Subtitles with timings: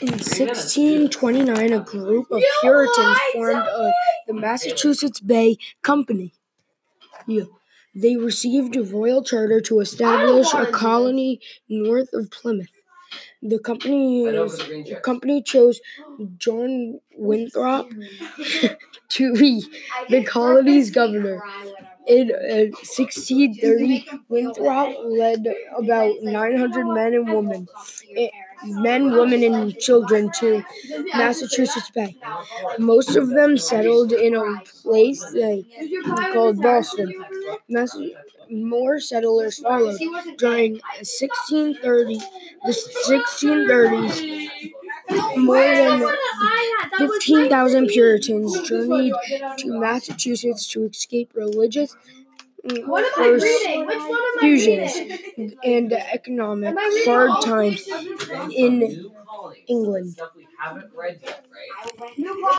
[0.00, 3.64] In 1629, a group of Puritans formed
[4.26, 6.32] the Massachusetts Bay Company.
[7.94, 12.70] They received a royal charter to establish a colony north of Plymouth.
[13.42, 15.80] The company chose
[16.38, 17.90] John Winthrop
[19.08, 19.64] to be
[20.08, 21.42] the colony's governor.
[22.08, 22.30] In
[22.84, 25.46] 1630, Winthrop led
[25.76, 27.68] about 900 men, and women,
[28.08, 28.30] it,
[28.64, 30.64] men, women, and children to
[31.14, 32.16] Massachusetts Bay.
[32.78, 35.64] Most of them settled in a place they
[36.32, 37.12] called Boston.
[38.50, 39.98] More settlers followed.
[40.38, 42.18] During 1630,
[42.64, 42.72] the
[43.06, 44.47] 1630s,
[45.36, 46.06] more than
[46.98, 49.12] 15,000 Puritans journeyed
[49.58, 51.96] to Massachusetts to escape religious
[52.66, 54.96] mm, persecutions
[55.64, 57.86] and economic hard times
[58.54, 59.10] in
[59.66, 60.18] England.